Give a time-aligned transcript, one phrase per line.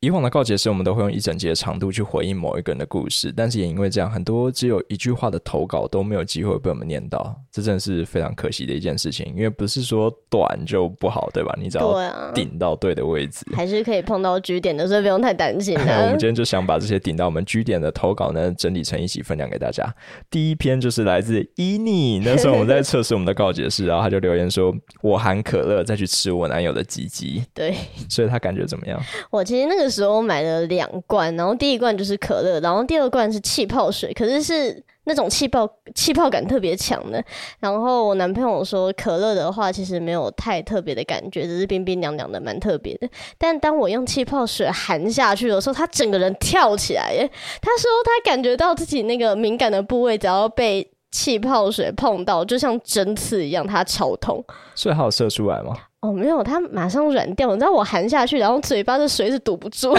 [0.00, 9.30] 以往的告解室，我们都会用一整节的长度去回应某一个人的故事，但是也因为这样，很多只有一句话的投稿都没有机会被我们念到，这真的是非常可惜的一件事情。
[9.36, 11.54] 因为不是说短就不好，对吧？
[11.60, 15.76] 你只要顶到对的位置，还是可以碰到 G 点的，所以不用太担心。
[15.76, 19.94] 我们今天就想把这些顶到我们 G 点的投稿呢，整理成一起分享给大家。
[20.30, 27.44] 第一篇就是来自伊妮，那时候我们在测试我们的告解室，然后他就留言说：“我含可乐再去吃我男友的鸡鸡。
[27.52, 27.74] ”对，
[28.08, 28.98] 所以他感觉怎么样？
[29.30, 30.60] 我其实那个时候买了。
[30.70, 37.20] 两罐，然后第一罐就是可乐，然后第二罐是气泡水，可是是那种气泡气泡感特别强的。
[37.58, 43.08] 然后我男朋友说，可乐的话其实没有太特别的感觉，只是冰冰凉凉的，蛮特别的。
[43.36, 47.28] 但当我用气泡水含下去的时候，他整个人跳起来耶！
[47.60, 54.44] 他说他感觉到自己那个敏感的部位只要被气泡水碰到，就像针刺一样，他超痛。
[54.76, 55.74] 所以还有射出来吗？
[56.00, 57.48] 哦，没有，它马上软掉。
[57.52, 59.98] 你知道我含下去，然后嘴巴的水是堵不住， 就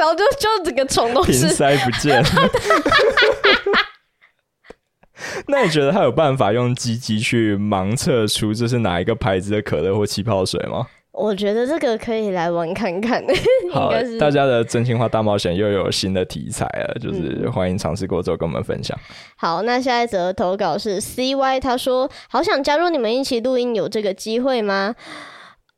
[0.00, 2.22] 然后就就整个虫都是塞不见。
[5.48, 10.86] 那你觉得他有办法用鸡鸡去盲测出这是哪一个牌子的可乐或气泡水吗？
[11.16, 13.24] 我觉得这个可以来玩看看。
[13.72, 18.96] 好，大家的真心话大冒险又有新的题材了，就是欢迎尝试过之后跟我们分享。
[19.36, 24.94] 好，那下一则投稿是 C Y，他说好想加入你们一起录音，有这个机会吗？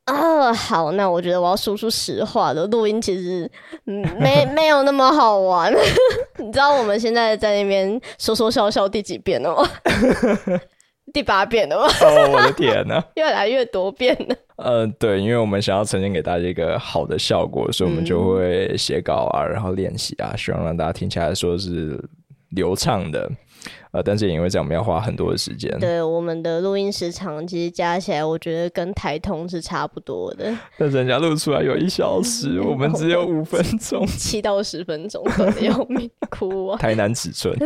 [0.04, 3.50] 啊，好，那我觉得我要说出实话的，录音其实
[3.84, 5.72] 没 没有那么好玩。
[6.38, 9.68] 你知道我们现在在那边说说笑笑第几遍了吗？
[11.12, 11.84] 第八遍了吗？
[12.02, 13.02] 哦，我的天哪！
[13.16, 14.36] 越来越多遍了。
[14.56, 21.98] 呃，对，因为我们想要呈现给大家一个好的效果，所以我们就会写稿啊，然后练习啊，希望让大家听起来说是
[22.50, 23.30] 流畅的。
[23.90, 25.74] 呃，但是也因为这样，我们要花很多的时间。
[25.80, 30.52] 对，我们的录音时长其实加起来，我觉得跟台通是差不多的。
[30.76, 36.78] 但人家录出来有一小时， 我们只有五分钟，七到十分钟，可能要命哭啊！
[36.82, 37.56] 台南尺寸。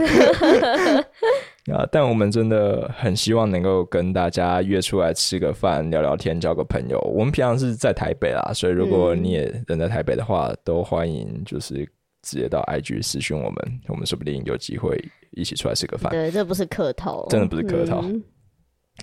[1.71, 1.87] 啊！
[1.93, 6.99] 但我们真的很希望能够跟大家约出来吃个饭、聊聊天、交个朋友。
[7.15, 11.89] 我们平常是在台北啦，所以如果你也人在台北的话，都欢迎就是
[12.22, 16.11] 直接到 IG 私讯我们，我们说不定有机会一起出来吃个饭。
[16.11, 18.03] 对，这不是客套，真的不是客套。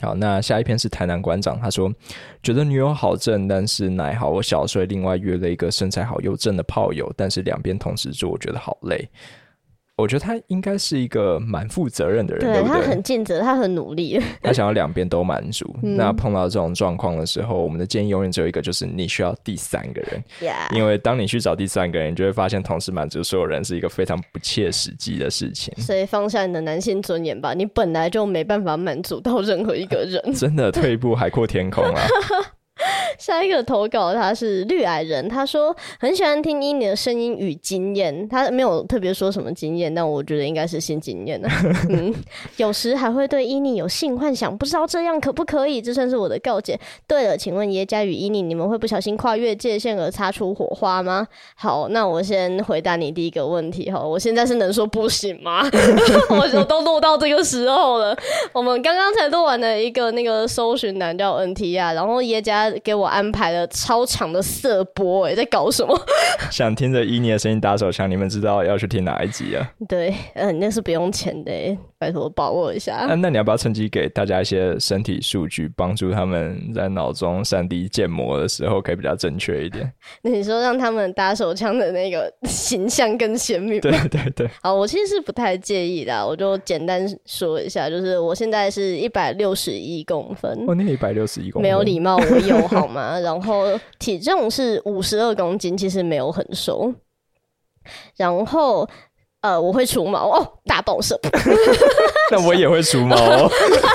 [0.02, 1.92] 好，那下一篇是台南馆长，他说
[2.44, 9.10] 觉得女友好正，但是奶好我小，所以另外约了一个身材好又正的炮友，但是两边同时做，我觉得好累。
[10.00, 15.76] 我觉得他应该是一个蛮负责任的人，对他很尽责，他很努力， 他想要两边都满足。
[15.82, 20.24] 那碰到这种状况的时候，我们的建议永远只有一个，就是你需要第三个人。
[20.74, 25.74] 因为当你去找第三个人，你就会发现同时满足所有人是一个非常不切实际的事情。
[25.78, 30.22] 所以放下你的男性尊严吧，你本来就没办法满足到任何一个人。
[30.34, 32.02] 真的退一步海阔天空啊！
[33.20, 41.50] 下一个投稿他是绿矮人，他说很喜欢听伊妮的声音与经验，他没有特别说什么经验，但我觉得应该是新经验呢。
[41.90, 42.16] 嗯，
[42.58, 45.82] 有时还会对伊妮有性幻想，不知道这样可不可以？
[45.82, 46.80] 这算是我的告诫。
[47.06, 51.28] 对了，请问耶加与伊妮，你们会不小心跨越界限而擦出火花吗？
[51.56, 55.70] 好，那我先回答你第一个问题哈，我现在是能说不行吗？
[56.32, 58.18] 我都录到这个时候了，
[58.54, 62.70] 我们刚刚才录完了一个那个搜寻栏叫 NT 啊，然后耶加。
[62.84, 66.00] 给我安排了超长的色播，哎，在搞什么？
[66.52, 69.72] 想听着伊妮的声音打手枪，你们知道要去听哪一集啊？
[69.88, 71.52] 对，嗯，那是不用钱的，
[71.98, 73.06] 拜托把握一下。
[73.08, 79.92] 那那你要不要趁机给大家一些身体数据，帮助他们在脑中三 D 建模的时候可以比较正确一点？
[80.24, 83.80] 那你说让他们打手枪的那个形象更鲜明？
[83.82, 84.50] 对对对。
[84.62, 90.52] 好，我其实是不太介意的，我就简单说一下，就是我现在是一百六十一公分。
[90.68, 92.70] 哦，那一百六十一公分，没有礼貌，我有。
[92.70, 92.99] 好吗？
[93.22, 93.66] 然后
[94.00, 96.94] 体重是五十二公斤，其实没有很瘦。
[98.16, 98.88] 然后
[99.42, 101.20] 呃，我会除毛哦，大爆射。
[102.32, 103.50] 那我也会除毛，哦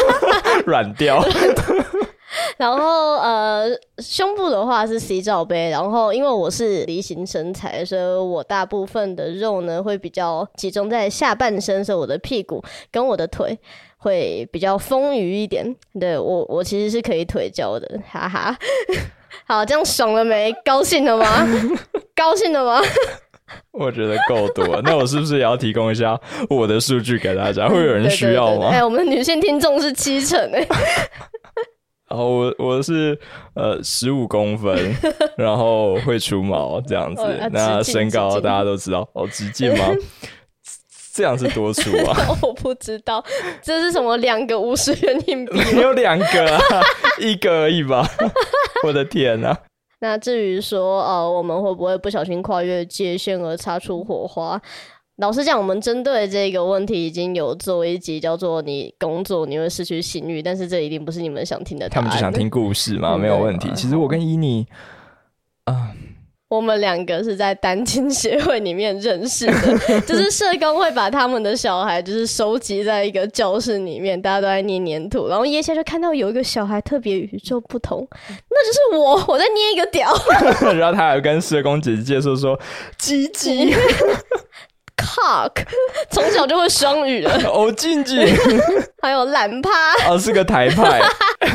[0.66, 1.22] 软掉。
[2.56, 5.68] 然后呃，胸部的话是 C 罩杯。
[5.70, 13.58] 然后因为我是梨形身材，所以我大部分的肉呢会比较集中在下半身，所以我的屁股跟我的腿。
[14.04, 18.54] 会比较丰腴一点，对我我其实是可以腿交的，哈哈。
[19.48, 20.54] 好，这样爽了没？
[20.62, 21.48] 高兴了吗？
[22.14, 22.82] 高兴了吗？
[23.72, 26.18] 我觉得够多，那我是不是也要提供一下
[26.50, 27.66] 我的数据给大家？
[27.72, 28.68] 会有人需要吗？
[28.68, 30.66] 哎，我们女性听众是七成哎。
[32.08, 33.18] 然后我我是
[33.54, 34.94] 呃十五公分，
[35.36, 39.86] 然后会除毛这样子，那身高大家都知道哦，直径吗？
[41.14, 42.16] 这样是多粗啊！
[42.42, 43.24] 我不知道
[43.62, 46.82] 这是什么两个五十元硬币， 没有两个啊，
[47.22, 48.04] 一个而已吧。
[48.82, 49.56] 我的天哪！
[50.00, 54.60] 那至于说，呃，我们会不会不小心跨越界限而擦出火花？
[55.18, 61.88] 老实讲，我们针对这个问题已经有做一集，叫做“你工作你会失去性欲”，但是这一定不是你们想听的。
[61.88, 63.70] 他们就想听故事嘛，没有问题。
[63.76, 64.66] 其实我跟伊妮
[65.66, 65.92] 啊，
[66.54, 78.06] 我们两个是在单亲协会里面认识的， 就是社工会把他们的小孩就是收集在一个教室里面，大家都在捏黏土，然后叶下就看到有一个小孩特别与众不同，
[78.50, 80.14] 那就是我，我在捏一个屌，
[80.74, 82.58] 然后他还跟社工姐姐介绍说
[82.98, 83.74] 鸡鸡。
[84.96, 85.50] cock，
[86.08, 87.36] 从小就会双语了。
[87.52, 88.16] 哦，静静，
[89.02, 89.70] 还有懒趴，
[90.08, 91.02] 哦，是个台派，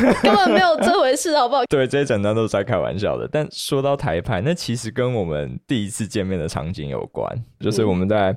[0.22, 1.64] 根本没有这回事，好不好？
[1.66, 3.28] 对，这一整段都是在开玩笑的。
[3.30, 7.26] 但说到台派，那其实跟我们第一次见面的场景有关，
[7.60, 8.36] 就是我们在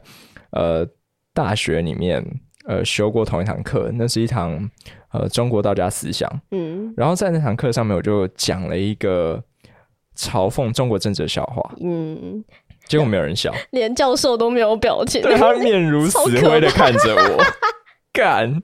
[0.51, 0.85] 呃
[1.33, 2.23] 大学里面
[2.65, 4.69] 呃修过同一堂课，那是一堂
[5.11, 6.29] 呃中国道家思想。
[6.51, 9.41] 嗯，然后在那堂课上面，我就讲了一个
[10.17, 11.75] 嘲讽中国政治的笑话。
[11.81, 12.43] 嗯。
[12.85, 17.41] 结果没有人笑，连教授都没有表情，他面如 死灰的看着我，
[18.11, 18.61] 干，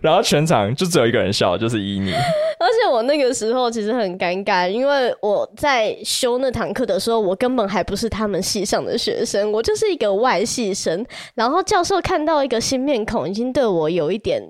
[0.00, 2.12] 然后全场就只有一个人笑，就是伊妮。
[2.12, 11.04] 而且我那个时候其实很尴尬，因为我在修那堂课的时候，我根本还不是他们系上的学生，我就是一个外系生。
[11.34, 14.42] 然后教授看到一个新面孔，已经对我有一点。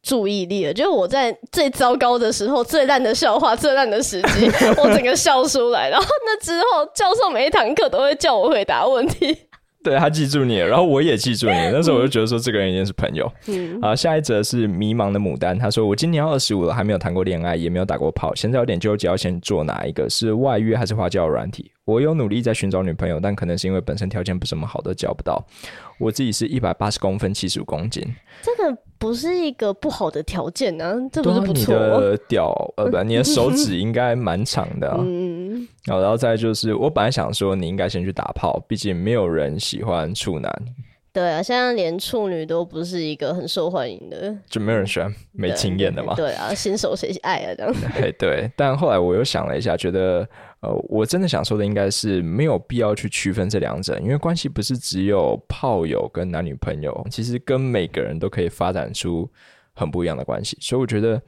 [0.00, 4.46] 注意力了，就是我在最糟糕的时候、最烂的笑话、最烂的时机，
[4.78, 5.90] 我整个笑出来。
[5.90, 9.36] 然后那之后，教授每一堂课都会叫我回答问题。
[9.84, 11.52] 对他记住你，然后我也记住你。
[11.52, 13.30] 那时候我就觉得说，这个人一定是朋友。
[13.46, 20.10] 嗯，啊，下一则是迷茫的牡丹，他说：“我今年二十五了，还没有谈过恋爱，也没有打过炮，现在有点纠结，要先做哪一个？
[20.10, 21.70] 是外遇还是花椒软体？
[21.84, 25.42] 我有努力在寻找女朋友，但可能是因为本身条件不怎么好，都交不到。
[25.98, 28.02] 我自己是一百八十公分，七十五公斤，
[28.42, 31.72] 这个。”不是一个不好的条件呢，这不是不错。
[31.72, 34.92] 你的屌呃不，你的手指 应该蛮长的。
[34.98, 35.37] 嗯，
[35.84, 40.52] 然后然后再就是，我本来想说你应该先去打炮，毕竟没有人喜欢处男。
[41.12, 46.14] 对啊，现在连处女都不是一个很受欢迎的，就没有人喜欢没经验的嘛。
[46.14, 47.74] 对啊，新手谁爱啊这样？
[47.96, 50.28] 哎对，但后来我又想了一下，觉得。
[50.60, 59.30] 呃，我真的想说的应该是没有必要去区分这两者，因为关系不是只有炮友跟男女朋友，其实跟每个人都可以发展出
[59.72, 60.58] 很不一样的关系。
[60.60, 61.22] 所以我觉得，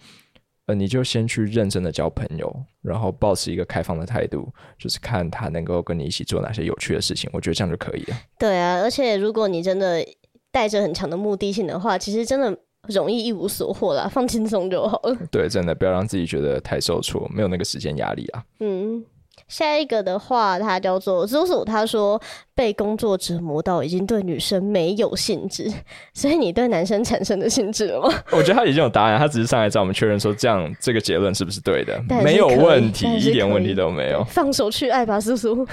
[0.70, 7.28] 呃，你就先去认真的交朋友，然后保持一个开放的态度，就是看他能够跟你一起做哪些有趣的事情。
[7.32, 8.16] 我觉得这样就可以了。
[8.38, 10.06] 对啊，而且如果你真的
[10.52, 12.56] 带着很强的目的性的话，其实真的
[12.88, 15.16] 容易一无所获啦，放轻松就好了。
[15.32, 18.44] 对，真的不要让自己觉得太受挫，没有那个时间压力啊。
[18.60, 19.04] 嗯。
[19.48, 21.64] 下一个的话，他叫做叔叔。
[21.64, 22.20] 他说
[22.54, 25.70] 被工作折磨到已经对女生没有兴致，
[26.14, 28.12] 所以你对男生产生的兴致了吗？
[28.32, 32.02] 我觉得他已经有答案，他只是上来找我们确认说，这样这个结论是不是对的？
[32.22, 34.24] 没有问题，一点问题都没有。
[34.24, 35.66] 放手去爱吧，叔叔。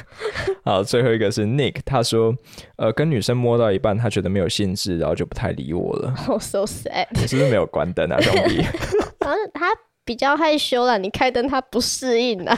[0.64, 2.34] 好，最后一个是 Nick，他说
[2.78, 6.14] 呃，跟女生摸到一半，他觉得没有兴致，然后就不太理我了。
[6.28, 7.08] Oh so sad。
[7.12, 8.62] 你是不是没有关灯啊，兄弟？
[9.20, 9.68] 反正他。
[10.08, 12.58] 比较害羞啦，你开灯他不适应啊。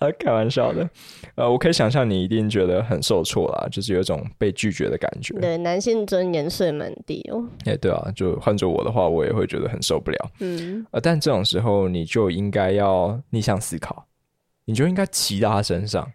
[0.00, 0.90] 啊， 开玩笑的。
[1.36, 5.32] 呃，我可以想象你一定觉得很受挫啦，就是有一种被拒绝的感觉。
[5.38, 7.42] 对，男性尊严碎满地哦。
[7.64, 10.30] 哎，对啊，就换做我的话，我也会觉得很受不了。
[10.40, 10.84] 嗯。
[10.90, 14.04] 呃，但这种时候你就应该要逆向思考，
[14.64, 16.06] 你就应该骑到他身上，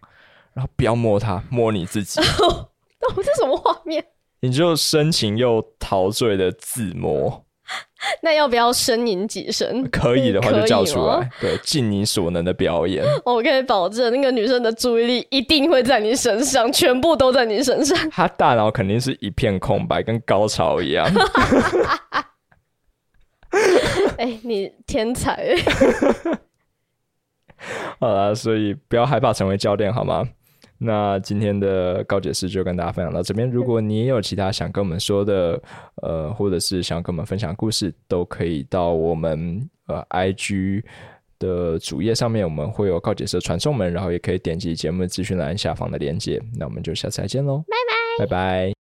[0.52, 2.20] 然后不要摸他，摸你自己。
[3.00, 4.04] 那这什么画面？
[4.40, 7.44] 你就深情又陶醉的自摸。
[8.22, 9.86] 那要不要呻吟几声？
[9.90, 13.04] 可以的话就叫出来，对，尽你所能的表演。
[13.24, 17.96] 我可以保证，那个女生的注意力一定会在你身上，全部都在你身上。
[18.10, 21.06] 她大脑肯定是一片空白，跟高潮一样。
[24.16, 25.54] 哎，你天才！
[27.98, 30.24] 好了，所以不要害怕成为教练，好吗？
[30.78, 33.50] 那今天的高解释就跟大家分享到这边。
[33.50, 35.60] 如果你也有其他想跟我们说的，
[36.02, 40.84] 呃，或者是想跟我们分享故事，都可以到我们呃 IG
[41.38, 46.40] 的主页上面，我们会有高解释传送门，然后也可以点击节目资讯栏下方的链接。
[46.56, 47.64] 那我们就下次再见喽，
[48.18, 48.77] 拜拜，拜拜。